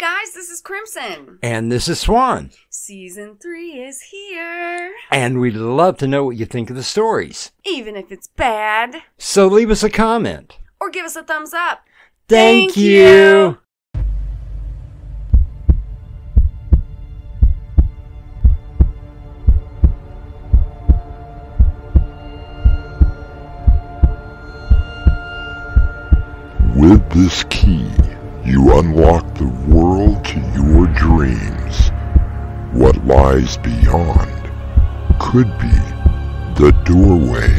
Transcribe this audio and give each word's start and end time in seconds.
guys, 0.00 0.32
this 0.32 0.48
is 0.48 0.62
Crimson. 0.62 1.38
And 1.42 1.70
this 1.70 1.86
is 1.86 2.00
Swan. 2.00 2.52
Season 2.70 3.36
3 3.36 3.72
is 3.82 4.00
here. 4.00 4.94
And 5.10 5.38
we'd 5.38 5.54
love 5.54 5.98
to 5.98 6.06
know 6.06 6.24
what 6.24 6.38
you 6.38 6.46
think 6.46 6.70
of 6.70 6.76
the 6.76 6.82
stories. 6.82 7.52
Even 7.66 7.96
if 7.96 8.10
it's 8.10 8.26
bad. 8.28 9.02
So 9.18 9.46
leave 9.46 9.70
us 9.70 9.82
a 9.82 9.90
comment. 9.90 10.56
Or 10.80 10.88
give 10.88 11.04
us 11.04 11.16
a 11.16 11.22
thumbs 11.22 11.52
up. 11.52 11.80
Thank, 12.28 12.70
Thank 12.72 12.76
you. 12.78 12.88
you. 12.94 13.58
With 26.74 27.10
this 27.10 27.44
key, 27.44 27.86
you 28.44 28.78
unlock 28.78 29.34
the 29.34 29.48
world 29.68 30.24
to 30.24 30.40
your 30.54 30.86
dreams. 30.88 31.90
What 32.72 32.96
lies 33.04 33.56
beyond 33.58 34.30
could 35.20 35.50
be 35.58 35.76
the 36.56 36.72
doorway 36.84 37.58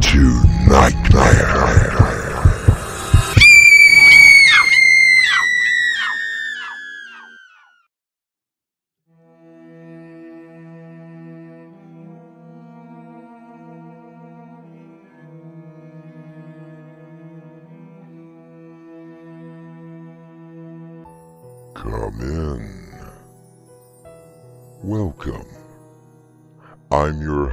to 0.00 0.42
nightmare. 0.68 2.11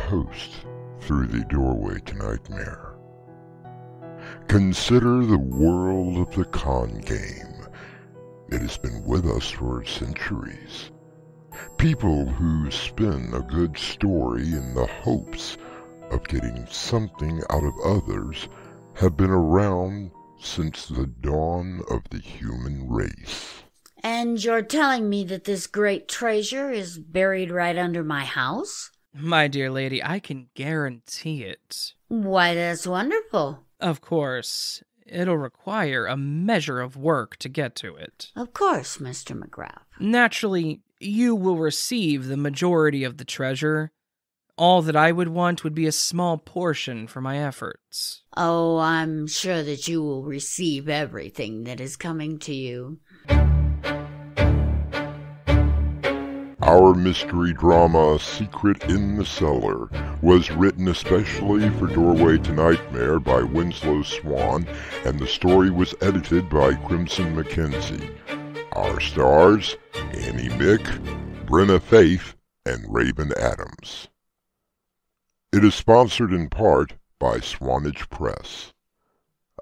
Host 0.10 0.66
through 1.00 1.28
the 1.28 1.46
doorway 1.46 2.00
to 2.00 2.16
nightmare. 2.16 2.96
Consider 4.48 5.24
the 5.24 5.38
world 5.38 6.18
of 6.18 6.36
the 6.36 6.46
con 6.46 6.98
game. 7.02 7.68
It 8.50 8.60
has 8.60 8.76
been 8.80 9.06
with 9.06 9.28
us 9.28 9.52
for 9.52 9.86
centuries. 9.86 10.90
People 11.78 12.26
who 12.26 12.72
spin 12.72 13.32
a 13.36 13.42
good 13.42 13.78
story 13.78 14.52
in 14.52 14.74
the 14.74 14.88
hopes 14.88 15.58
of 16.10 16.28
getting 16.28 16.66
something 16.66 17.44
out 17.52 17.64
of 17.64 17.74
others 17.86 18.50
have 18.96 19.16
been 19.16 19.30
around 19.30 20.10
since 20.40 20.88
the 20.88 21.06
dawn 21.06 21.84
of 21.92 22.02
the 22.10 22.20
human 22.20 22.90
race. 22.90 23.62
And 24.02 24.44
you're 24.44 24.64
telling 24.64 25.08
me 25.08 25.24
that 25.26 25.44
this 25.44 25.68
great 25.68 26.08
treasure 26.08 26.72
is 26.72 26.98
buried 26.98 27.52
right 27.52 27.78
under 27.78 28.04
my 28.04 28.26
house? 28.26 28.90
My 29.14 29.48
dear 29.48 29.72
lady, 29.72 30.04
I 30.04 30.20
can 30.20 30.50
guarantee 30.56 31.44
it. 31.44 31.94
Why, 32.08 32.54
that's 32.54 32.86
wonderful. 32.86 33.66
Of 33.80 34.02
course, 34.02 34.84
it'll 35.06 35.38
require 35.38 36.06
a 36.06 36.18
measure 36.18 36.80
of 36.80 36.96
work 36.96 37.38
to 37.38 37.50
get 37.50 37.76
to 37.78 37.96
it. 37.96 38.32
Of 38.36 38.54
course, 38.54 38.98
Mr. 38.98 39.40
McGrath. 39.40 39.84
Naturally, 40.00 40.82
you 41.00 41.36
will 41.36 41.58
receive 41.58 42.28
the 42.28 42.38
majority 42.38 43.04
of 43.04 43.18
the 43.18 43.26
treasure. 43.26 43.92
All 44.58 44.82
that 44.82 44.96
I 44.96 45.12
would 45.12 45.30
want 45.30 45.64
would 45.64 45.74
be 45.74 45.88
a 45.88 45.92
small 45.92 46.38
portion 46.38 47.08
for 47.08 47.22
my 47.22 47.38
efforts. 47.38 48.24
Oh, 48.36 48.78
I'm 48.78 49.26
sure 49.26 49.64
that 49.64 49.88
you 49.88 50.04
will 50.04 50.24
receive 50.24 50.90
everything 50.90 51.64
that 51.64 51.80
is 51.80 51.96
coming 51.96 52.40
to 52.40 52.54
you. 52.54 53.00
Our 56.70 56.94
mystery 56.94 57.52
drama, 57.52 58.20
Secret 58.20 58.84
in 58.84 59.16
the 59.16 59.26
Cellar, 59.26 59.90
was 60.22 60.52
written 60.52 60.88
especially 60.88 61.68
for 61.72 61.88
Doorway 61.88 62.38
to 62.38 62.54
Nightmare 62.54 63.20
by 63.20 63.42
Winslow 63.42 64.04
Swan, 64.04 64.68
and 65.04 65.20
the 65.20 65.26
story 65.26 65.72
was 65.72 65.96
edited 66.00 66.48
by 66.48 66.76
Crimson 66.76 67.36
McKenzie. 67.36 68.16
Our 68.74 69.00
stars, 69.00 69.78
Annie 70.14 70.50
Mick, 70.60 70.86
Brinna 71.48 71.82
Faith, 71.82 72.36
and 72.68 72.86
Raven 72.88 73.34
Adams. 73.36 74.08
It 75.52 75.66
is 75.66 75.74
sponsored 75.74 76.32
in 76.32 76.50
part 76.50 76.94
by 77.18 77.40
Swanage 77.40 78.08
Press. 78.12 78.74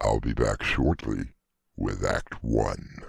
I'll 0.02 0.20
be 0.20 0.34
back 0.34 0.62
shortly 0.62 1.30
with 1.78 2.04
Act 2.04 2.44
1. 2.44 3.02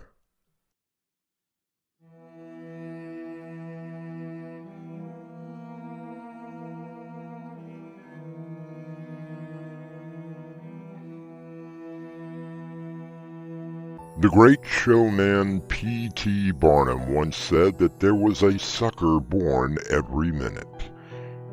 The 14.21 14.31
great 14.31 14.59
showman 14.67 15.61
P.T. 15.61 16.51
Barnum 16.51 17.15
once 17.15 17.37
said 17.37 17.79
that 17.79 18.01
there 18.01 18.17
was 18.17 18.43
a 18.43 18.59
sucker 18.59 19.21
born 19.21 19.79
every 19.91 20.33
minute. 20.33 20.91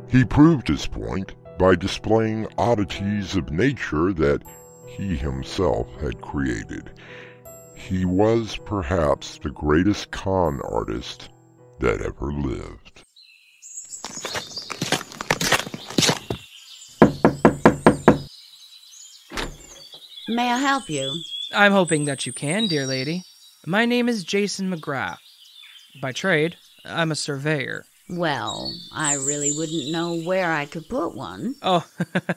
He 0.10 0.26
proved 0.26 0.68
his 0.68 0.88
point 0.88 1.36
by 1.60 1.76
displaying 1.76 2.48
oddities 2.58 3.36
of 3.36 3.52
nature 3.52 4.14
that 4.14 4.42
he 4.88 5.16
himself 5.16 5.88
had 6.02 6.22
created. 6.22 6.90
He 7.76 8.04
was 8.04 8.58
perhaps 8.66 9.38
the 9.38 9.52
greatest 9.52 10.10
con 10.10 10.60
artist 10.62 11.30
that 11.82 12.02
ever 12.02 12.34
lived. 12.34 13.04
May 20.28 20.52
I 20.52 20.58
help 20.58 20.90
you? 20.90 21.14
I'm 21.56 21.72
hoping 21.72 22.04
that 22.06 22.26
you 22.26 22.34
can, 22.34 22.68
dear 22.68 22.86
lady. 22.86 23.24
My 23.66 23.86
name 23.86 24.10
is 24.10 24.26
Jason 24.26 24.70
McGrath. 24.70 25.20
By 26.02 26.12
trade, 26.12 26.58
I'm 26.84 27.14
a 27.14 27.16
surveyor. 27.16 27.86
Well, 28.10 28.74
I 28.92 29.14
really 29.14 29.54
wouldn't 29.54 29.90
know 29.90 30.18
where 30.18 30.52
I 30.52 30.66
could 30.66 30.90
put 30.90 31.16
one. 31.16 31.56
Oh, 31.62 31.88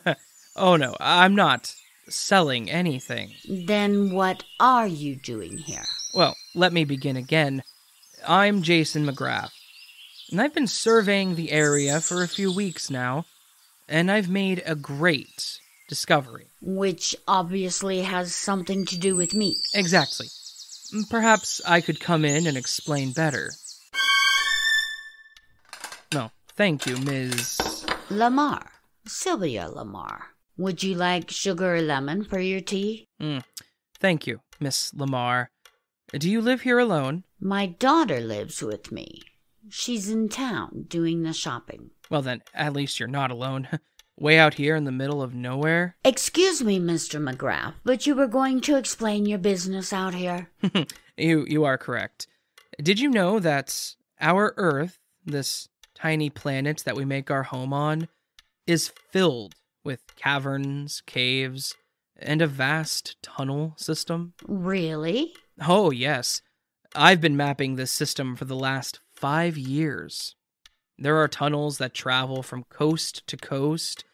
oh 0.57 0.77
no, 0.77 0.97
I'm 1.01 1.35
not 1.35 1.75
selling 2.09 2.71
anything. 2.71 3.33
Then 3.49 4.13
what 4.13 4.45
are 4.61 4.87
you 4.87 5.17
doing 5.17 5.59
here? 5.59 5.85
Well, 6.15 6.37
let 6.55 6.73
me 6.73 6.85
begin 6.85 7.17
again. 7.17 7.65
I'm 8.27 8.63
Jason 8.63 9.05
McGrath, 9.05 9.51
and 10.31 10.41
I've 10.41 10.55
been 10.55 10.69
surveying 10.69 11.35
the 11.35 11.51
area 11.51 12.01
for 12.01 12.23
a 12.23 12.29
few 12.29 12.55
weeks 12.55 12.89
now, 12.89 13.27
and 13.89 14.13
I've 14.13 14.31
made 14.31 14.63
a 14.65 14.77
great 14.77 15.59
discovery. 15.89 16.48
Which 16.61 17.15
obviously 17.27 18.03
has 18.03 18.35
something 18.35 18.85
to 18.87 18.99
do 18.99 19.15
with 19.15 19.35
me. 19.35 19.57
Exactly. 19.75 20.27
Perhaps 21.11 21.61
I 21.67 21.81
could 21.81 22.01
come 22.01 22.25
in 22.25 22.47
and 22.47 22.57
explain 22.57 23.13
better. 23.13 23.53
No, 26.13 26.31
thank 26.57 26.87
you, 26.87 26.97
Ms. 26.97 27.87
Lamar. 28.11 28.73
Sylvia 29.07 29.69
Lamar. 29.69 30.29
Would 30.57 30.83
you 30.83 30.95
like 30.95 31.31
sugar 31.31 31.77
or 31.77 31.83
lemon 31.83 32.25
for 32.25 32.41
your 32.41 32.61
tea? 32.61 33.07
Mm, 33.21 33.45
thank 34.01 34.27
you, 34.27 34.41
Miss 34.59 34.93
Lamar. 34.93 35.51
Do 36.13 36.29
you 36.29 36.41
live 36.41 36.63
here 36.63 36.79
alone? 36.79 37.25
My 37.39 37.67
daughter 37.67 38.21
lives 38.21 38.63
with 38.63 38.91
me. 38.91 39.23
She's 39.69 40.09
in 40.09 40.29
town 40.31 40.87
doing 40.89 41.23
the 41.23 41.33
shopping. 41.35 41.91
Well, 42.11 42.23
then, 42.23 42.43
at 42.55 42.73
least 42.73 42.99
you're 42.99 43.09
not 43.09 43.31
alone. 43.31 43.69
Way 44.21 44.37
out 44.37 44.55
here 44.55 44.75
in 44.75 44.83
the 44.83 44.91
middle 44.91 45.23
of 45.23 45.33
nowhere? 45.33 45.95
Excuse 46.05 46.61
me, 46.61 46.81
Mr. 46.81 47.23
McGrath, 47.23 47.75
but 47.85 48.05
you 48.05 48.17
were 48.17 48.27
going 48.27 48.61
to 48.63 48.77
explain 48.77 49.27
your 49.27 49.39
business 49.39 49.93
out 49.93 50.13
here? 50.13 50.51
you 51.17 51.47
you 51.49 51.65
are 51.65 51.79
correct. 51.79 52.27
Did 52.83 52.99
you 52.99 53.11
know 53.11 53.39
that 53.39 53.95
our 54.21 54.55
Earth, 54.57 54.99
this 55.25 55.69
tiny 55.95 56.31
planet 56.31 56.83
that 56.85 56.97
we 56.97 57.05
make 57.05 57.31
our 57.31 57.45
home 57.45 57.73
on, 57.73 58.09
is 58.67 58.93
filled 59.13 59.55
with 59.85 60.17
caverns, 60.17 61.01
caves, 61.07 61.77
and 62.19 62.43
a 62.43 62.49
vast 62.49 63.23
tunnel 63.23 63.75
system? 63.77 64.35
Really? 64.49 65.33
Oh, 65.61 65.93
yes. 65.93 66.43
I've 66.93 67.21
been 67.21 67.37
mapping 67.37 67.77
this 67.77 67.93
system 67.93 68.35
for 68.35 68.47
the 68.47 68.57
last 68.57 68.99
five 69.15 69.57
years. 69.57 70.35
There 70.99 71.19
are 71.19 71.29
tunnels 71.29 71.79
that 71.79 71.95
travel 71.95 72.43
from 72.43 72.65
coast 72.65 73.25
to 73.29 73.37
coast 73.37 74.05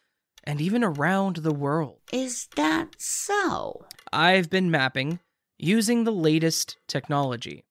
and 0.44 0.61
even 0.61 0.85
around 0.85 1.37
the 1.37 1.55
world. 1.55 2.00
Is 2.12 2.49
that 2.56 2.94
so? 2.99 3.87
I've 4.12 4.50
been 4.50 4.70
mapping 4.70 5.19
using 5.58 6.05
the 6.05 6.12
latest 6.12 6.76
technology. 6.87 7.64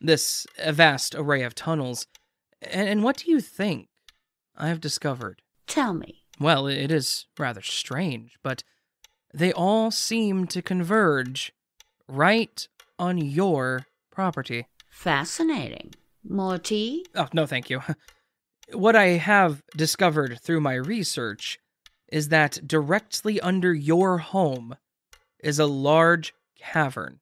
This 0.00 0.46
vast 0.66 1.14
array 1.14 1.42
of 1.42 1.54
tunnels. 1.54 2.06
And, 2.62 2.88
and 2.88 3.02
what 3.02 3.18
do 3.18 3.30
you 3.30 3.40
think 3.40 3.88
I've 4.56 4.80
discovered? 4.80 5.42
Tell 5.66 5.92
me. 5.94 6.22
Well, 6.38 6.66
it 6.66 6.90
is 6.90 7.26
rather 7.38 7.62
strange, 7.62 8.36
but 8.42 8.62
they 9.32 9.52
all 9.52 9.90
seem 9.90 10.46
to 10.48 10.62
converge 10.62 11.52
right 12.08 12.66
on 12.98 13.18
your 13.18 13.86
property. 14.10 14.66
Fascinating. 14.90 15.94
More 16.28 16.58
tea? 16.58 17.04
Oh, 17.14 17.28
no, 17.32 17.46
thank 17.46 17.70
you. 17.70 17.80
What 18.72 18.96
I 18.96 19.10
have 19.10 19.62
discovered 19.76 20.40
through 20.42 20.60
my 20.60 20.74
research 20.74 21.60
is 22.08 22.28
that 22.28 22.66
directly 22.66 23.40
under 23.40 23.74
your 23.74 24.18
home 24.18 24.76
is 25.40 25.58
a 25.58 25.66
large 25.66 26.34
cavern. 26.58 27.20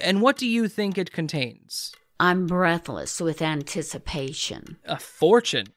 And 0.00 0.22
what 0.22 0.36
do 0.36 0.46
you 0.46 0.68
think 0.68 0.96
it 0.96 1.12
contains? 1.12 1.92
I'm 2.20 2.46
breathless 2.46 3.20
with 3.20 3.42
anticipation. 3.42 4.78
A 4.84 4.98
fortune. 4.98 5.68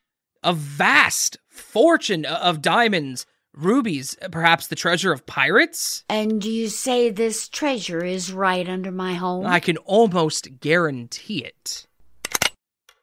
A 0.44 0.54
vast 0.54 1.38
fortune 1.48 2.26
of 2.26 2.62
diamonds, 2.62 3.26
rubies, 3.54 4.18
perhaps 4.32 4.68
the 4.68 4.76
treasure 4.76 5.12
of 5.12 5.26
pirates? 5.26 6.04
And 6.10 6.44
you 6.44 6.68
say 6.70 7.10
this 7.12 7.48
treasure 7.48 8.04
is 8.04 8.34
right 8.34 8.68
under 8.68 8.92
my 8.92 9.14
home? 9.14 9.46
I 9.46 9.60
can 9.60 9.78
almost 9.78 10.60
guarantee 10.60 11.44
it. 11.44 11.86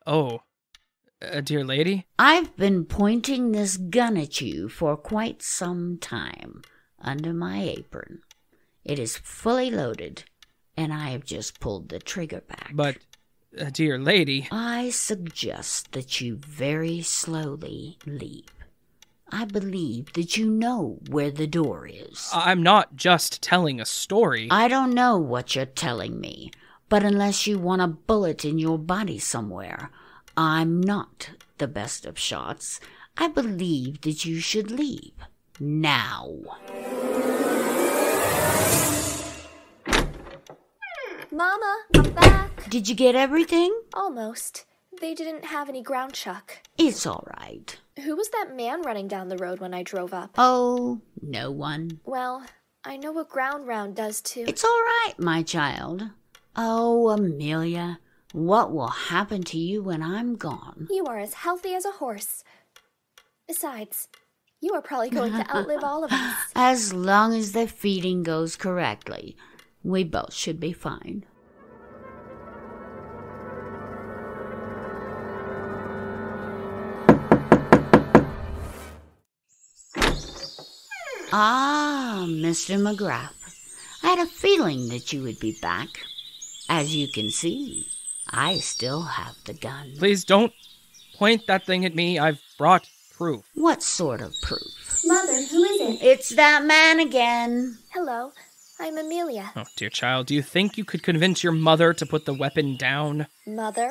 Oh, 0.07 0.41
uh, 1.23 1.41
dear 1.41 1.65
lady? 1.65 2.06
I've 2.19 2.56
been 2.56 2.85
pointing 2.85 3.53
this 3.53 3.76
gun 3.76 4.17
at 4.17 4.41
you 4.41 4.69
for 4.69 4.97
quite 4.97 5.43
some 5.43 5.99
time 5.99 6.62
under 7.00 7.32
my 7.32 7.62
apron. 7.62 8.23
It 8.85 8.99
is 8.99 9.17
fully 9.17 9.70
loaded, 9.70 10.25
and 10.76 10.93
I 10.93 11.11
have 11.11 11.25
just 11.25 11.61
pulled 11.61 11.88
the 11.88 11.99
trigger 11.99 12.41
back. 12.41 12.73
But, 12.75 12.99
uh, 13.59 13.70
dear 13.70 13.99
lady, 13.99 14.49
I 14.50 14.91
suggest 14.91 15.93
that 15.93 16.20
you 16.20 16.37
very 16.37 17.03
slowly 17.03 17.99
leave. 18.06 18.47
I 19.31 19.44
believe 19.44 20.14
that 20.14 20.38
you 20.38 20.49
know 20.49 21.00
where 21.11 21.31
the 21.31 21.47
door 21.47 21.87
is. 21.87 22.31
I'm 22.32 22.62
not 22.62 22.97
just 22.97 23.43
telling 23.43 23.79
a 23.79 23.85
story. 23.85 24.49
I 24.50 24.69
don't 24.69 24.94
know 24.94 25.19
what 25.19 25.55
you're 25.55 25.67
telling 25.67 26.19
me, 26.19 26.50
but 26.88 27.03
unless 27.03 27.47
you 27.47 27.59
want 27.59 27.82
a 27.82 27.88
bullet 27.88 28.47
in 28.47 28.59
your 28.59 28.79
body 28.79 29.19
somewhere, 29.19 29.91
I'm 30.40 30.81
not 30.81 31.31
the 31.58 31.67
best 31.67 32.06
of 32.06 32.17
shots. 32.17 32.79
I 33.17 33.26
believe 33.26 34.02
that 34.02 34.25
you 34.25 34.38
should 34.38 34.70
leave. 34.70 35.14
Now. 35.58 36.32
Mama, 41.32 41.79
I'm 41.93 42.11
back. 42.12 42.70
Did 42.70 42.88
you 42.88 42.94
get 42.94 43.17
everything? 43.17 43.76
Almost. 43.93 44.64
They 45.00 45.12
didn't 45.12 45.44
have 45.44 45.69
any 45.69 45.82
ground 45.82 46.12
chuck. 46.12 46.58
It's 46.79 47.05
all 47.05 47.26
right. 47.37 47.76
Who 48.05 48.14
was 48.14 48.29
that 48.29 48.55
man 48.55 48.82
running 48.82 49.08
down 49.08 49.26
the 49.26 49.38
road 49.38 49.58
when 49.58 49.75
I 49.75 49.82
drove 49.82 50.14
up? 50.14 50.37
Oh, 50.38 51.00
no 51.20 51.50
one. 51.50 51.99
Well, 52.05 52.44
I 52.85 52.96
know 52.96 53.11
what 53.11 53.29
ground 53.29 53.67
round 53.67 53.96
does 53.96 54.20
too. 54.20 54.44
It's 54.46 54.62
all 54.62 54.70
right, 54.70 55.14
my 55.19 55.43
child. 55.43 56.11
Oh, 56.55 57.08
Amelia, 57.08 57.99
what 58.38 58.73
will 58.73 58.88
happen 58.88 59.43
to 59.43 59.58
you 59.58 59.82
when 59.82 60.00
I'm 60.00 60.37
gone? 60.37 60.87
You 60.90 61.06
are 61.06 61.19
as 61.19 61.35
healthy 61.35 61.75
as 61.75 61.85
a 61.85 61.90
horse. 61.90 62.44
Besides, 63.49 64.06
you 64.61 64.75
are 64.75 64.81
probably 64.81 65.11
going 65.11 65.32
to 65.32 65.56
outlive 65.56 65.82
all 65.82 66.05
of 66.05 66.12
us. 66.12 66.37
As 66.55 66.93
long 66.93 67.35
as 67.35 67.50
the 67.52 67.67
feeding 67.67 68.23
goes 68.23 68.55
correctly, 68.55 69.37
we 69.82 70.05
both 70.05 70.32
should 70.32 70.61
be 70.61 70.73
fine. 70.73 71.25
Ah, 81.32 82.25
Mr. 82.29 82.79
McGrath. 82.79 83.35
I 84.02 84.11
had 84.11 84.20
a 84.20 84.26
feeling 84.26 84.88
that 84.90 85.12
you 85.12 85.23
would 85.25 85.40
be 85.40 85.58
back. 85.61 86.05
As 86.69 86.94
you 86.94 87.08
can 87.08 87.31
see, 87.31 87.87
I 88.31 88.59
still 88.59 89.03
have 89.03 89.37
the 89.45 89.55
gun. 89.55 89.93
Please 89.99 90.25
don't 90.25 90.53
point 91.17 91.47
that 91.47 91.65
thing 91.65 91.85
at 91.85 91.95
me. 91.95 92.19
I've 92.19 92.41
brought 92.59 92.89
proof. 93.17 93.45
What 93.55 93.83
sort 93.83 94.21
of 94.21 94.35
proof? 94.43 95.03
Mother, 95.05 95.33
who 95.33 95.65
is 95.65 95.81
it? 95.81 96.03
It's 96.05 96.29
that 96.37 96.65
man 96.65 97.01
again. 97.01 97.79
Hello, 97.93 98.33
I'm 98.79 98.99
Amelia. 98.99 99.53
Oh, 99.57 99.65
dear 99.77 99.91
child, 99.91 100.27
do 100.27 100.35
you 100.35 100.43
think 100.43 100.77
you 100.79 100.85
could 100.85 101.03
convince 101.03 101.43
your 101.43 101.53
mother 101.53 101.93
to 101.95 102.07
put 102.07 102.27
the 102.27 102.35
weapon 102.35 102.77
down? 102.77 103.27
Mother? 103.47 103.91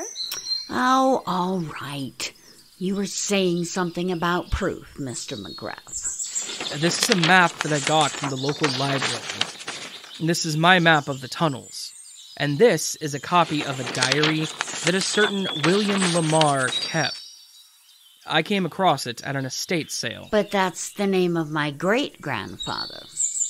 Oh, 0.69 1.23
all 1.25 1.59
right. 1.81 2.33
You 2.77 2.95
were 2.95 3.07
saying 3.07 3.65
something 3.65 4.11
about 4.11 4.51
proof, 4.51 4.95
Mr. 4.97 5.35
McGrath. 5.35 6.79
This 6.79 7.03
is 7.03 7.09
a 7.09 7.27
map 7.27 7.51
that 7.59 7.73
I 7.73 7.79
got 7.87 8.11
from 8.11 8.29
the 8.29 8.35
local 8.35 8.67
library. 8.77 9.23
And 10.19 10.29
this 10.29 10.45
is 10.45 10.55
my 10.57 10.79
map 10.79 11.07
of 11.07 11.21
the 11.21 11.27
tunnels. 11.27 11.86
And 12.39 12.59
this 12.59 12.95
is 12.97 13.15
a 13.15 13.19
copy 13.19 13.65
of 13.65 13.79
a 13.79 13.93
diary 13.93 14.45
that 14.85 14.93
a 14.93 15.01
certain 15.01 15.47
William 15.65 16.01
Lamar 16.13 16.67
kept. 16.67 17.19
I 18.27 18.43
came 18.43 18.63
across 18.63 19.07
it 19.07 19.23
at 19.23 19.35
an 19.35 19.45
estate 19.45 19.91
sale. 19.91 20.27
But 20.31 20.51
that's 20.51 20.93
the 20.93 21.07
name 21.07 21.35
of 21.35 21.49
my 21.49 21.71
great 21.71 22.21
grandfather. 22.21 23.03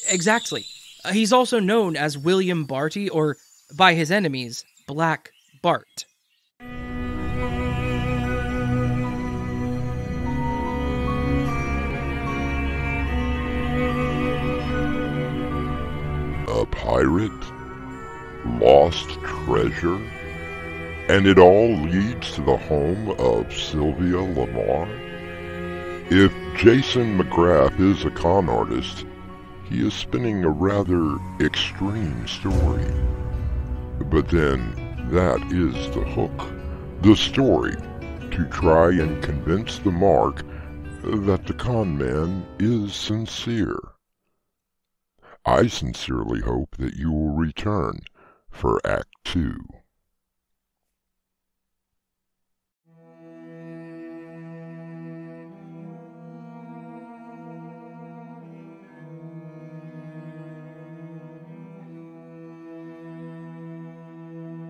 Exactly. 0.10 0.66
Uh, 1.04 1.12
he's 1.12 1.34
also 1.34 1.60
known 1.60 1.98
as 1.98 2.18
William 2.18 2.64
Barty, 2.64 3.10
or 3.10 3.36
by 3.76 3.94
his 3.94 4.10
enemies, 4.10 4.64
Black 4.88 5.32
Bart. 5.62 6.06
A 16.48 16.66
pirate? 16.72 17.57
Lost 18.60 19.10
treasure? 19.22 20.00
And 21.10 21.28
it 21.28 21.38
all 21.38 21.74
leads 21.74 22.32
to 22.34 22.42
the 22.42 22.58
home 22.58 23.12
of 23.20 23.54
Sylvia 23.54 24.20
Lamar? 24.20 24.88
If 26.10 26.34
Jason 26.58 27.18
McGrath 27.18 27.80
is 27.80 28.06
a 28.06 28.12
con 28.12 28.50
artist, 28.50 29.06
he 29.70 29.86
is 29.86 29.94
spinning 29.94 30.44
a 30.44 30.50
rather 30.50 31.18
extreme 31.40 32.28
story. 32.28 32.86
But 34.06 34.30
then, 34.30 34.74
that 35.12 35.42
is 35.52 35.74
the 35.94 36.04
hook. 36.04 36.50
The 37.02 37.16
story, 37.16 37.76
to 38.32 38.46
try 38.50 38.92
and 38.92 39.24
convince 39.24 39.80
the 39.80 39.92
mark 39.92 40.44
that 41.04 41.46
the 41.46 41.54
con 41.54 41.98
man 41.98 42.46
is 42.60 42.94
sincere. 42.94 43.80
I 45.46 45.68
sincerely 45.68 46.42
hope 46.42 46.76
that 46.78 46.96
you 46.96 47.12
will 47.12 47.36
return 47.36 48.00
for 48.50 48.80
Act 48.86 49.10
Two. 49.24 49.58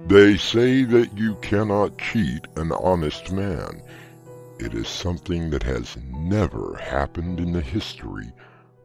They 0.07 0.37
say 0.37 0.85
that 0.85 1.17
you 1.17 1.35
cannot 1.41 1.97
cheat 1.97 2.47
an 2.55 2.71
honest 2.71 3.29
man. 3.33 3.83
It 4.57 4.73
is 4.73 4.87
something 4.87 5.49
that 5.49 5.63
has 5.63 5.97
never 5.97 6.77
happened 6.77 7.41
in 7.41 7.51
the 7.51 7.61
history 7.61 8.31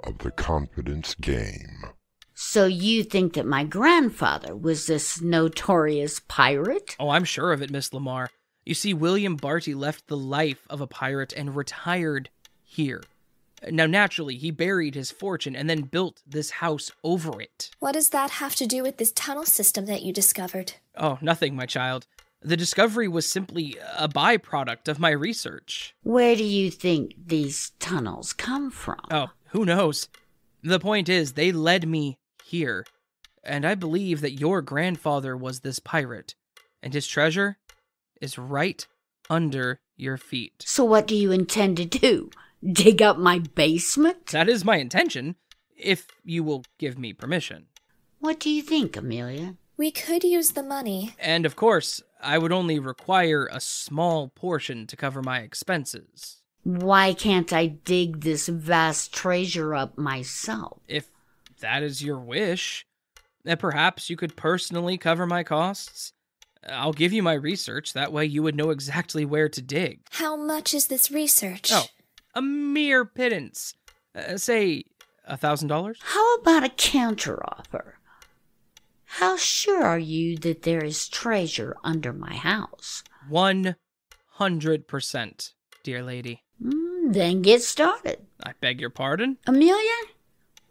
of 0.03 0.19
the 0.19 0.33
confidence 0.33 1.15
game. 1.15 1.85
So 2.45 2.67
you 2.67 3.03
think 3.05 3.33
that 3.35 3.47
my 3.47 3.63
grandfather 3.65 4.55
was 4.55 4.87
this 4.87 5.23
notorious 5.23 6.21
pirate? 6.21 6.97
Oh, 6.99 7.09
I'm 7.09 7.25
sure 7.25 7.53
of 7.53 7.63
it, 7.63 7.71
Miss 7.71 7.95
Lamar. 7.95 8.31
You 8.67 8.75
see, 8.75 8.93
William 8.93 9.37
Barty 9.37 9.75
left 9.75 10.09
the 10.09 10.17
life 10.17 10.67
of 10.69 10.81
a 10.81 10.87
pirate 10.87 11.33
and 11.33 11.57
retired 11.57 12.31
here. 12.63 13.05
Now, 13.71 13.87
naturally, 13.87 14.37
he 14.37 14.51
buried 14.51 14.97
his 14.97 15.11
fortune 15.13 15.55
and 15.55 15.71
then 15.71 15.83
built 15.83 16.21
this 16.27 16.51
house 16.51 16.91
over 17.05 17.41
it. 17.41 17.71
What 17.79 17.93
does 17.93 18.11
that 18.11 18.33
have 18.33 18.57
to 18.57 18.67
do 18.67 18.83
with 18.83 18.99
this 18.99 19.13
tunnel 19.13 19.47
system 19.47 19.87
that 19.87 20.03
you 20.03 20.13
discovered? 20.13 20.75
Oh, 20.97 21.19
nothing, 21.23 21.55
my 21.55 21.65
child. 21.65 22.07
The 22.43 22.57
discovery 22.57 23.07
was 23.07 23.25
simply 23.25 23.77
a 23.97 24.09
byproduct 24.09 24.89
of 24.89 24.99
my 24.99 25.11
research. 25.11 25.95
Where 26.03 26.35
do 26.35 26.45
you 26.45 26.73
think 26.73 27.15
these 27.25 27.71
tunnels 27.79 28.33
come 28.33 28.71
from? 28.73 29.01
Oh, 29.13 29.29
who 29.51 29.65
knows? 29.65 30.09
The 30.65 30.81
point 30.81 31.09
is, 31.09 31.33
they 31.33 31.51
led 31.51 31.89
me 31.89 32.19
here. 32.53 32.85
And 33.43 33.67
I 33.67 33.75
believe 33.75 34.21
that 34.21 34.39
your 34.39 34.63
grandfather 34.63 35.37
was 35.37 35.61
this 35.61 35.81
pirate, 35.81 36.37
and 36.81 36.95
his 36.95 37.09
treasure 37.09 37.59
is 38.21 38.39
right 38.39 38.87
under 39.29 39.81
your 39.97 40.17
feet. 40.17 40.63
So 40.65 40.85
what 40.85 41.09
do 41.09 41.17
you 41.17 41.33
intend 41.33 41.79
to 41.79 41.85
do? 41.85 42.31
Dig 42.65 43.03
up 43.03 43.19
my 43.19 43.41
basement? 43.41 44.27
That 44.27 44.49
is 44.49 44.65
my 44.65 44.77
intention, 44.77 45.35
if 45.77 46.07
you 46.25 46.45
will 46.45 46.65
give 46.79 46.97
me 46.97 47.13
permission. 47.13 47.67
What 48.21 48.39
do 48.39 48.51
you 48.51 48.63
think, 48.63 48.97
Amelia? 48.97 49.57
We 49.77 49.91
could 49.91 50.23
use 50.23 50.53
the 50.53 50.63
money. 50.63 51.17
And 51.19 51.45
of 51.45 51.57
course, 51.57 52.01
I 52.23 52.39
would 52.39 52.53
only 52.53 52.79
require 52.79 53.49
a 53.51 53.61
small 53.61 54.29
portion 54.29 54.87
to 54.87 54.97
cover 54.97 55.23
my 55.23 55.41
expenses. 55.41 56.43
Why 56.63 57.15
can't 57.15 57.53
I 57.53 57.67
dig 57.67 58.21
this 58.21 58.47
vast 58.47 59.13
treasure 59.13 59.75
up 59.75 59.99
myself? 59.99 60.79
If 60.87 61.11
that 61.63 61.83
is 61.83 62.03
your 62.03 62.19
wish, 62.19 62.87
then 63.45 63.57
perhaps 63.57 64.09
you 64.09 64.17
could 64.17 64.37
personally 64.37 64.99
cover 64.99 65.27
my 65.27 65.43
costs. 65.43 66.13
I'll 66.69 66.93
give 66.93 67.13
you 67.13 67.23
my 67.25 67.33
research. 67.33 67.93
That 67.93 68.13
way 68.13 68.25
you 68.25 68.43
would 68.43 68.55
know 68.55 68.71
exactly 68.71 69.25
where 69.25 69.49
to 69.49 69.61
dig. 69.61 70.01
How 70.11 70.37
much 70.37 70.75
is 70.75 70.87
this 70.87 71.11
research? 71.11 71.71
Oh, 71.73 71.87
a 72.35 72.43
mere 72.43 73.05
pittance. 73.05 73.75
Uh, 74.15 74.37
say 74.37 74.85
a 75.27 75.37
thousand 75.37 75.69
dollars? 75.69 75.99
How 76.03 76.37
about 76.37 76.65
a 76.65 76.69
counteroffer? 76.69 77.95
How 79.05 79.37
sure 79.37 79.83
are 79.83 79.99
you 79.99 80.37
that 80.39 80.63
there 80.63 80.85
is 80.85 81.09
treasure 81.09 81.77
under 81.83 82.13
my 82.13 82.35
house? 82.35 83.03
One 83.29 83.77
hundred 84.35 84.87
percent, 84.87 85.53
dear 85.83 86.03
lady. 86.03 86.45
Mm, 86.63 87.13
then 87.13 87.43
get 87.43 87.63
started. 87.63 88.25
I 88.43 88.53
beg 88.61 88.81
your 88.81 88.91
pardon? 88.91 89.39
Amelia, 89.47 89.93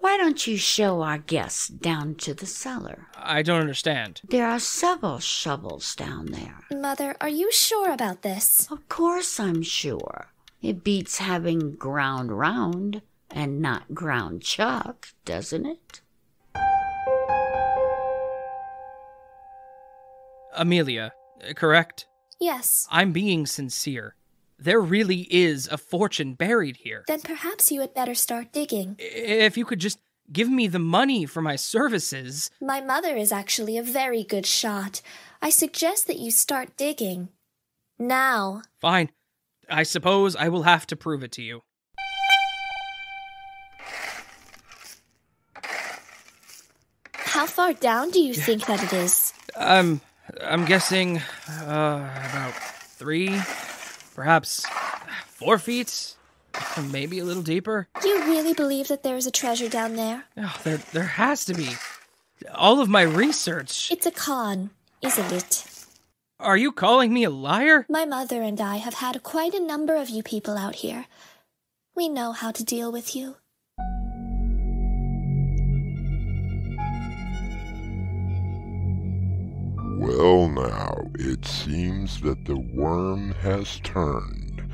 why 0.01 0.17
don't 0.17 0.47
you 0.47 0.57
show 0.57 1.01
our 1.03 1.19
guests 1.19 1.67
down 1.67 2.15
to 2.15 2.33
the 2.33 2.47
cellar? 2.47 3.07
I 3.15 3.43
don't 3.43 3.61
understand. 3.61 4.21
There 4.27 4.47
are 4.47 4.59
several 4.59 5.19
shovels 5.19 5.95
down 5.95 6.25
there. 6.27 6.57
Mother, 6.71 7.15
are 7.21 7.29
you 7.29 7.51
sure 7.51 7.91
about 7.91 8.23
this? 8.23 8.67
Of 8.71 8.89
course, 8.89 9.39
I'm 9.39 9.61
sure. 9.61 10.27
It 10.61 10.83
beats 10.83 11.19
having 11.19 11.75
ground 11.75 12.31
round 12.37 13.03
and 13.29 13.61
not 13.61 13.93
ground 13.93 14.41
chuck, 14.41 15.09
doesn't 15.23 15.65
it? 15.67 16.01
Amelia, 20.55 21.13
correct? 21.55 22.07
Yes. 22.39 22.87
I'm 22.89 23.11
being 23.11 23.45
sincere. 23.45 24.15
There 24.61 24.79
really 24.79 25.27
is 25.31 25.67
a 25.69 25.77
fortune 25.77 26.35
buried 26.35 26.77
here. 26.77 27.03
Then 27.07 27.21
perhaps 27.21 27.71
you 27.71 27.81
had 27.81 27.95
better 27.95 28.13
start 28.13 28.51
digging. 28.51 28.95
If 28.99 29.57
you 29.57 29.65
could 29.65 29.79
just 29.79 29.97
give 30.31 30.47
me 30.51 30.67
the 30.67 30.77
money 30.77 31.25
for 31.25 31.41
my 31.41 31.55
services. 31.55 32.51
My 32.61 32.79
mother 32.79 33.15
is 33.15 33.31
actually 33.31 33.79
a 33.79 33.81
very 33.81 34.23
good 34.23 34.45
shot. 34.45 35.01
I 35.41 35.49
suggest 35.49 36.05
that 36.05 36.19
you 36.19 36.29
start 36.29 36.77
digging. 36.77 37.29
Now. 37.97 38.61
Fine. 38.79 39.09
I 39.67 39.81
suppose 39.81 40.35
I 40.35 40.47
will 40.49 40.63
have 40.63 40.85
to 40.87 40.95
prove 40.95 41.23
it 41.23 41.31
to 41.33 41.41
you. 41.41 41.61
How 47.13 47.47
far 47.47 47.73
down 47.73 48.11
do 48.11 48.19
you 48.19 48.35
think 48.35 48.67
that 48.67 48.83
it 48.83 48.93
is? 48.93 49.33
Um, 49.55 50.01
I'm 50.39 50.65
guessing 50.65 51.17
uh, 51.49 52.07
about 52.29 52.53
three, 52.53 53.41
perhaps 54.15 54.65
four 55.27 55.57
feet, 55.57 56.15
maybe 56.91 57.19
a 57.19 57.25
little 57.25 57.43
deeper. 57.43 57.87
Do 58.01 58.07
You 58.09 58.23
really 58.25 58.53
believe 58.53 58.87
that 58.89 59.03
there 59.03 59.15
is 59.17 59.27
a 59.27 59.31
treasure 59.31 59.69
down 59.69 59.95
there? 59.95 60.25
Oh, 60.37 60.55
there, 60.63 60.77
there 60.77 61.03
has 61.03 61.45
to 61.45 61.53
be. 61.53 61.69
All 62.53 62.79
of 62.79 62.89
my 62.89 63.03
research. 63.03 63.91
It's 63.91 64.05
a 64.05 64.11
con, 64.11 64.71
isn't 65.01 65.31
it? 65.31 65.67
Are 66.39 66.57
you 66.57 66.71
calling 66.71 67.13
me 67.13 67.23
a 67.23 67.29
liar? 67.29 67.85
My 67.87 68.05
mother 68.05 68.41
and 68.41 68.59
I 68.59 68.77
have 68.77 68.95
had 68.95 69.21
quite 69.21 69.53
a 69.53 69.59
number 69.59 69.95
of 69.95 70.09
you 70.09 70.23
people 70.23 70.57
out 70.57 70.75
here. 70.75 71.05
We 71.95 72.09
know 72.09 72.31
how 72.31 72.51
to 72.51 72.63
deal 72.63 72.91
with 72.91 73.15
you. 73.15 73.35
Well, 80.01 80.49
now, 80.49 81.11
it 81.13 81.45
seems 81.45 82.21
that 82.21 82.45
the 82.45 82.57
worm 82.57 83.33
has 83.33 83.79
turned, 83.81 84.67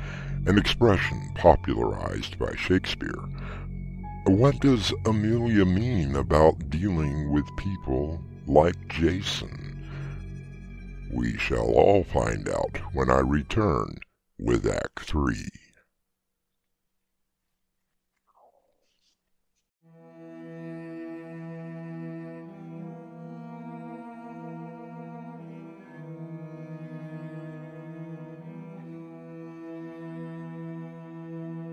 an 0.46 0.56
expression 0.56 1.20
popularized 1.34 2.38
by 2.38 2.54
Shakespeare. 2.56 3.20
What 4.24 4.58
does 4.60 4.90
Amelia 5.04 5.66
mean 5.66 6.16
about 6.16 6.70
dealing 6.70 7.30
with 7.30 7.44
people 7.58 8.22
like 8.46 8.88
Jason? 8.88 9.86
We 11.12 11.36
shall 11.36 11.72
all 11.74 12.04
find 12.04 12.48
out 12.48 12.78
when 12.94 13.10
I 13.10 13.18
return 13.18 13.98
with 14.38 14.66
Act 14.66 15.00
3. 15.00 15.46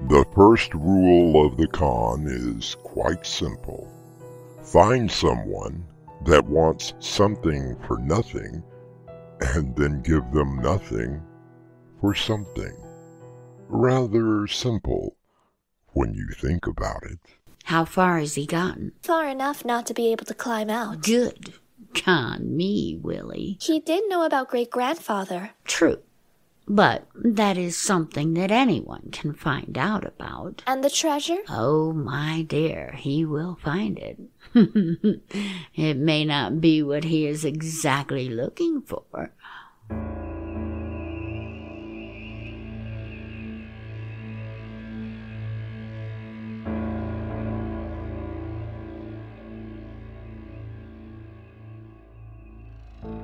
The 0.07 0.23
first 0.35 0.71
rule 0.75 1.47
of 1.47 1.57
the 1.57 1.67
con 1.67 2.27
is 2.27 2.75
quite 2.83 3.25
simple. 3.25 3.91
Find 4.61 5.09
someone 5.09 5.83
that 6.25 6.45
wants 6.45 6.93
something 6.99 7.75
for 7.87 7.97
nothing 7.97 8.61
and 9.39 9.75
then 9.75 10.03
give 10.03 10.31
them 10.31 10.57
nothing 10.61 11.23
for 11.99 12.13
something. 12.13 12.77
Rather 13.67 14.45
simple 14.45 15.15
when 15.93 16.13
you 16.13 16.27
think 16.39 16.67
about 16.67 17.01
it. 17.03 17.17
How 17.63 17.83
far 17.83 18.19
has 18.19 18.35
he 18.35 18.45
gotten? 18.45 18.91
Far 19.01 19.27
enough 19.27 19.65
not 19.65 19.87
to 19.87 19.95
be 19.95 20.11
able 20.11 20.25
to 20.25 20.35
climb 20.35 20.69
out. 20.69 21.01
Good. 21.01 21.55
Con 21.95 22.55
me, 22.55 22.99
Willie. 23.01 23.57
He 23.59 23.79
did 23.79 24.03
know 24.07 24.23
about 24.23 24.49
great 24.49 24.69
grandfather. 24.69 25.51
True. 25.63 25.99
But 26.67 27.07
that 27.13 27.57
is 27.57 27.77
something 27.77 28.33
that 28.33 28.51
anyone 28.51 29.09
can 29.11 29.33
find 29.33 29.77
out 29.77 30.03
about. 30.03 30.63
And 30.65 30.83
the 30.83 30.89
treasure? 30.89 31.37
Oh, 31.47 31.93
my 31.93 32.41
dear, 32.41 32.93
he 32.97 33.23
will 33.23 33.59
find 33.61 33.99
it. 33.99 34.19
it 35.75 35.97
may 35.97 36.25
not 36.25 36.59
be 36.61 36.81
what 36.81 37.03
he 37.03 37.27
is 37.27 37.45
exactly 37.45 38.29
looking 38.29 38.81
for. 38.81 39.31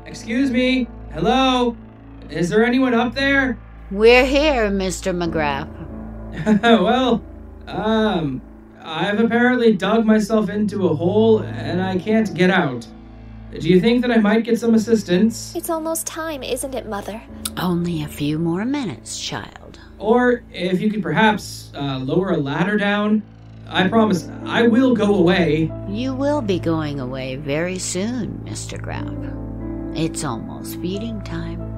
Excuse 0.06 0.52
me? 0.52 0.88
Hello? 1.12 1.76
Is 2.32 2.50
there 2.50 2.66
anyone 2.66 2.94
up 2.94 3.14
there? 3.14 3.58
We're 3.92 4.26
here, 4.26 4.70
Mr. 4.70 5.14
McGrath. 5.14 5.68
well, 6.82 7.22
um, 7.68 8.42
I've 8.82 9.20
apparently 9.20 9.74
dug 9.74 10.06
myself 10.06 10.50
into 10.50 10.88
a 10.88 10.96
hole 10.96 11.40
and 11.40 11.82
I 11.82 11.98
can't 11.98 12.34
get 12.34 12.50
out. 12.50 12.88
Do 13.60 13.68
you 13.68 13.82
think 13.82 14.02
that 14.04 14.12
I 14.12 14.18
might 14.18 14.46
get 14.46 14.58
some 14.58 14.76
assistance? 14.76 15.54
It's 15.58 15.70
almost 15.70 16.08
time, 16.08 16.42
isn't 16.42 16.74
it, 16.74 16.88
Mother? 16.88 17.22
Only 17.58 18.04
a 18.04 18.08
few 18.08 18.40
more 18.40 18.64
minutes, 18.64 19.20
child. 19.20 19.82
Or 20.00 20.42
if 20.54 20.80
you 20.80 20.90
could 20.90 21.04
perhaps 21.04 21.70
uh, 21.76 21.98
lower 21.98 22.32
a 22.32 22.38
ladder 22.38 22.78
down? 22.78 23.24
I 23.68 23.90
promise 23.90 24.30
I 24.46 24.68
will 24.68 24.96
go 24.96 25.16
away. 25.16 25.70
You 25.90 26.14
will 26.14 26.42
be 26.42 26.60
going 26.60 27.02
away 27.02 27.36
very 27.36 27.78
soon, 27.78 28.42
Mr. 28.46 28.82
Graff. 28.82 29.12
It's 29.98 30.24
almost 30.24 30.80
feeding 30.80 31.22
time. 31.24 31.71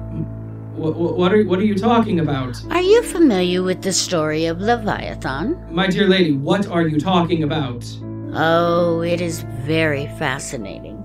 What, 0.76 0.96
what, 0.96 1.32
are, 1.32 1.44
what 1.44 1.60
are 1.60 1.64
you 1.64 1.76
talking 1.76 2.18
about? 2.18 2.60
Are 2.70 2.80
you 2.80 3.02
familiar 3.04 3.62
with 3.62 3.82
the 3.82 3.92
story 3.92 4.46
of 4.46 4.60
Leviathan? 4.60 5.56
My 5.72 5.86
dear 5.86 6.08
lady, 6.08 6.32
what 6.32 6.66
are 6.66 6.86
you 6.86 6.98
talking 6.98 7.44
about? 7.44 7.86
Oh, 8.34 9.00
it 9.02 9.20
is 9.20 9.42
very 9.62 10.06
fascinating. 10.18 11.00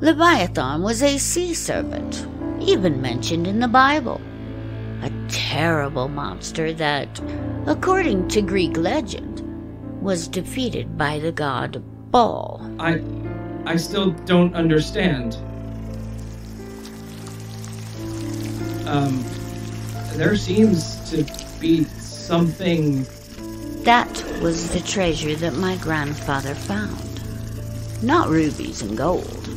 Leviathan 0.00 0.82
was 0.82 1.02
a 1.02 1.16
sea 1.16 1.54
serpent, 1.54 2.26
even 2.60 3.00
mentioned 3.00 3.46
in 3.46 3.60
the 3.60 3.68
Bible. 3.68 4.20
A 5.02 5.10
terrible 5.28 6.08
monster 6.08 6.74
that, 6.74 7.08
according 7.66 8.28
to 8.28 8.42
Greek 8.42 8.76
legend, 8.76 9.42
was 10.02 10.28
defeated 10.28 10.98
by 10.98 11.18
the 11.18 11.32
god 11.32 11.82
Baal. 12.10 12.60
I. 12.78 13.02
I 13.64 13.76
still 13.76 14.12
don't 14.24 14.54
understand. 14.54 15.36
Um. 18.88 19.24
There 20.16 20.36
seems 20.36 20.96
to 21.10 21.24
be 21.60 21.84
something. 21.84 23.06
That 23.84 24.10
was 24.42 24.70
the 24.72 24.80
treasure 24.80 25.34
that 25.36 25.54
my 25.54 25.76
grandfather 25.76 26.54
found. 26.54 27.04
Not 28.02 28.28
rubies 28.28 28.82
and 28.82 28.96
gold, 28.96 29.48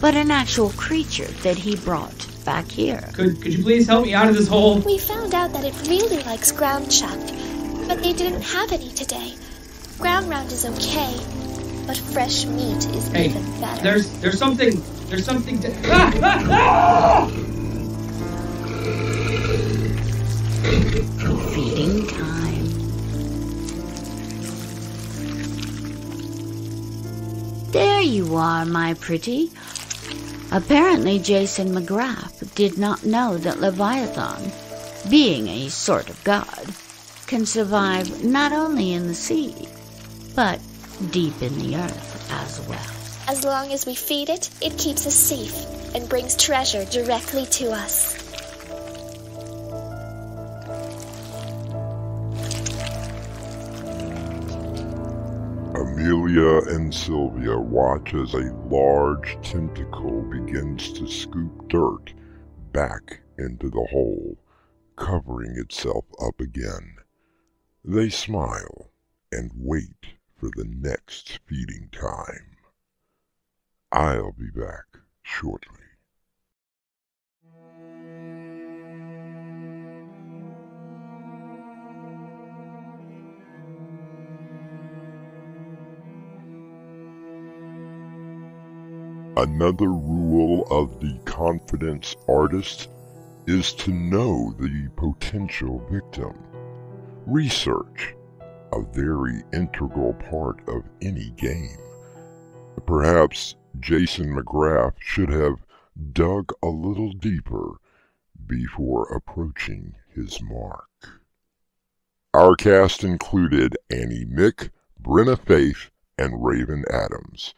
but 0.00 0.14
an 0.16 0.30
actual 0.30 0.70
creature 0.70 1.26
that 1.44 1.56
he 1.56 1.76
brought 1.76 2.26
back 2.44 2.66
here. 2.70 3.08
Could, 3.12 3.40
could 3.42 3.54
you 3.54 3.62
please 3.62 3.86
help 3.86 4.06
me 4.06 4.14
out 4.14 4.28
of 4.28 4.34
this 4.36 4.48
hole? 4.48 4.78
We 4.80 4.98
found 4.98 5.34
out 5.34 5.52
that 5.52 5.64
it 5.64 5.74
really 5.88 6.22
likes 6.24 6.50
ground 6.52 6.90
chuck, 6.90 7.18
but 7.86 8.02
they 8.02 8.12
didn't 8.12 8.42
have 8.42 8.72
any 8.72 8.90
today. 8.90 9.34
Ground 9.98 10.28
round 10.28 10.50
is 10.52 10.64
okay, 10.64 11.16
but 11.86 11.96
fresh 11.96 12.44
meat 12.46 12.84
is 12.96 13.08
Hey, 13.08 13.26
even 13.30 13.60
better. 13.60 13.82
there's 13.82 14.08
there's 14.20 14.38
something 14.38 14.82
there's 15.08 15.24
something 15.24 15.58
to. 15.60 15.68
Ah, 15.86 16.12
ah, 16.22 16.46
ah! 16.50 17.30
Feeding 21.54 22.06
time. 22.06 22.68
There 27.72 28.00
you 28.00 28.36
are, 28.36 28.64
my 28.64 28.94
pretty. 28.94 29.50
Apparently, 30.50 31.18
Jason 31.18 31.74
McGrath 31.74 32.54
did 32.54 32.78
not 32.78 33.04
know 33.04 33.36
that 33.38 33.60
Leviathan, 33.60 34.50
being 35.10 35.48
a 35.48 35.68
sort 35.68 36.08
of 36.08 36.24
god, 36.24 36.72
can 37.26 37.44
survive 37.44 38.24
not 38.24 38.52
only 38.52 38.92
in 38.94 39.06
the 39.06 39.14
sea, 39.14 39.68
but 40.34 40.60
deep 41.10 41.42
in 41.42 41.58
the 41.58 41.76
earth 41.76 42.30
as 42.32 42.60
well. 42.66 42.80
As 43.28 43.44
long 43.44 43.72
as 43.72 43.84
we 43.84 43.94
feed 43.94 44.30
it, 44.30 44.48
it 44.62 44.78
keeps 44.78 45.06
us 45.06 45.14
safe 45.14 45.66
and 45.94 46.08
brings 46.08 46.34
treasure 46.34 46.86
directly 46.86 47.44
to 47.46 47.70
us. 47.72 48.17
Amelia 56.08 56.62
and 56.74 56.94
Sylvia 56.94 57.58
watch 57.58 58.14
as 58.14 58.32
a 58.32 58.50
large 58.70 59.36
tentacle 59.42 60.22
begins 60.22 60.90
to 60.94 61.06
scoop 61.06 61.68
dirt 61.68 62.14
back 62.72 63.20
into 63.36 63.68
the 63.68 63.86
hole, 63.90 64.38
covering 64.96 65.58
itself 65.58 66.06
up 66.18 66.40
again. 66.40 66.94
They 67.84 68.08
smile 68.08 68.90
and 69.30 69.50
wait 69.54 70.14
for 70.34 70.48
the 70.56 70.64
next 70.64 71.40
feeding 71.46 71.90
time. 71.92 72.56
I'll 73.92 74.32
be 74.32 74.48
back 74.48 74.86
shortly. 75.22 75.87
Another 89.38 89.92
rule 89.92 90.66
of 90.68 90.98
the 90.98 91.16
confidence 91.24 92.16
artist 92.28 92.88
is 93.46 93.72
to 93.74 93.92
know 93.92 94.52
the 94.58 94.88
potential 94.96 95.78
victim. 95.88 96.36
Research, 97.24 98.16
a 98.72 98.82
very 98.82 99.44
integral 99.52 100.14
part 100.14 100.68
of 100.68 100.82
any 101.00 101.30
game. 101.36 101.78
Perhaps 102.84 103.54
Jason 103.78 104.34
McGrath 104.34 104.94
should 104.98 105.28
have 105.28 105.64
dug 106.12 106.52
a 106.60 106.66
little 106.68 107.12
deeper 107.12 107.76
before 108.44 109.04
approaching 109.14 109.94
his 110.12 110.42
mark. 110.42 110.88
Our 112.34 112.56
cast 112.56 113.04
included 113.04 113.76
Annie 113.88 114.26
Mick, 114.26 114.70
Brinna 115.00 115.38
Faith, 115.38 115.92
and 116.18 116.44
Raven 116.44 116.84
Adams. 116.90 117.54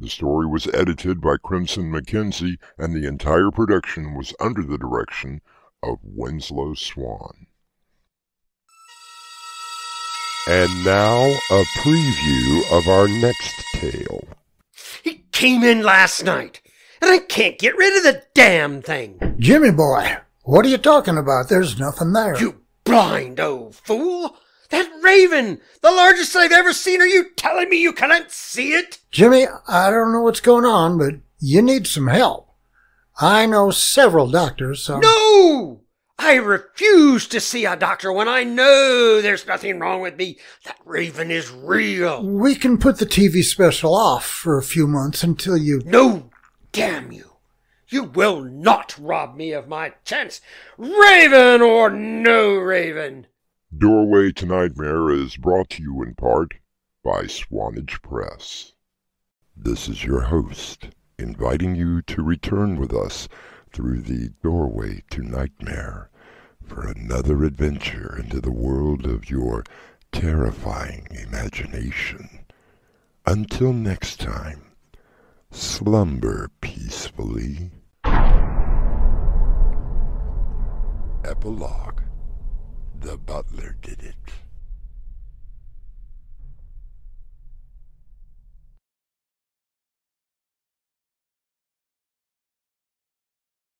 The 0.00 0.08
story 0.08 0.46
was 0.46 0.68
edited 0.68 1.20
by 1.20 1.38
Crimson 1.42 1.90
McKenzie, 1.90 2.58
and 2.78 2.94
the 2.94 3.08
entire 3.08 3.50
production 3.50 4.14
was 4.14 4.32
under 4.38 4.62
the 4.62 4.78
direction 4.78 5.40
of 5.82 5.98
Winslow 6.04 6.74
Swan. 6.74 7.48
And 10.48 10.84
now, 10.84 11.24
a 11.24 11.64
preview 11.80 12.78
of 12.78 12.86
our 12.86 13.08
next 13.08 13.54
tale. 13.74 14.28
He 15.02 15.24
came 15.32 15.64
in 15.64 15.82
last 15.82 16.24
night, 16.24 16.62
and 17.02 17.10
I 17.10 17.18
can't 17.18 17.58
get 17.58 17.76
rid 17.76 17.96
of 17.96 18.04
the 18.04 18.22
damn 18.34 18.80
thing. 18.82 19.34
Jimmy 19.40 19.72
boy, 19.72 20.16
what 20.44 20.64
are 20.64 20.68
you 20.68 20.78
talking 20.78 21.18
about? 21.18 21.48
There's 21.48 21.78
nothing 21.78 22.12
there. 22.12 22.38
You 22.38 22.60
blind 22.84 23.40
old 23.40 23.74
fool! 23.74 24.36
That 24.70 24.90
raven! 25.02 25.60
The 25.80 25.90
largest 25.90 26.36
I've 26.36 26.52
ever 26.52 26.72
seen! 26.72 27.00
Are 27.00 27.06
you 27.06 27.30
telling 27.36 27.70
me 27.70 27.80
you 27.80 27.92
cannot 27.92 28.30
see 28.30 28.72
it? 28.72 28.98
Jimmy, 29.10 29.46
I 29.66 29.90
don't 29.90 30.12
know 30.12 30.22
what's 30.22 30.40
going 30.40 30.64
on, 30.64 30.98
but 30.98 31.14
you 31.38 31.62
need 31.62 31.86
some 31.86 32.08
help. 32.08 32.48
I 33.20 33.46
know 33.46 33.70
several 33.70 34.30
doctors, 34.30 34.82
so. 34.82 35.00
No! 35.00 35.80
I 36.18 36.34
refuse 36.34 37.26
to 37.28 37.40
see 37.40 37.64
a 37.64 37.76
doctor 37.76 38.12
when 38.12 38.28
I 38.28 38.44
know 38.44 39.22
there's 39.22 39.46
nothing 39.46 39.78
wrong 39.78 40.00
with 40.00 40.16
me. 40.16 40.38
That 40.64 40.76
raven 40.84 41.30
is 41.30 41.50
real. 41.50 42.24
We 42.24 42.54
can 42.54 42.76
put 42.76 42.98
the 42.98 43.06
TV 43.06 43.44
special 43.44 43.94
off 43.94 44.26
for 44.26 44.58
a 44.58 44.62
few 44.62 44.86
months 44.86 45.22
until 45.22 45.56
you. 45.56 45.80
No! 45.84 46.30
Damn 46.72 47.12
you! 47.12 47.36
You 47.88 48.02
will 48.02 48.42
not 48.42 48.98
rob 48.98 49.36
me 49.36 49.52
of 49.52 49.68
my 49.68 49.94
chance, 50.04 50.40
raven 50.76 51.62
or 51.62 51.88
no 51.88 52.56
raven! 52.56 53.28
Doorway 53.76 54.32
to 54.32 54.46
Nightmare 54.46 55.10
is 55.10 55.36
brought 55.36 55.68
to 55.70 55.82
you 55.82 56.02
in 56.02 56.14
part 56.14 56.54
by 57.04 57.26
Swanage 57.26 58.00
Press. 58.00 58.72
This 59.54 59.90
is 59.90 60.04
your 60.04 60.22
host, 60.22 60.88
inviting 61.18 61.76
you 61.76 62.00
to 62.02 62.22
return 62.22 62.78
with 62.78 62.94
us 62.94 63.28
through 63.70 64.00
the 64.00 64.30
Doorway 64.42 65.02
to 65.10 65.22
Nightmare 65.22 66.08
for 66.64 66.88
another 66.88 67.44
adventure 67.44 68.16
into 68.18 68.40
the 68.40 68.50
world 68.50 69.04
of 69.04 69.28
your 69.28 69.64
terrifying 70.12 71.06
imagination. 71.10 72.46
Until 73.26 73.74
next 73.74 74.18
time, 74.18 74.62
slumber 75.50 76.50
peacefully. 76.62 77.70
Epilogue 81.22 82.07
The 83.00 83.16
butler 83.16 83.76
did 83.80 84.02
it. 84.02 84.47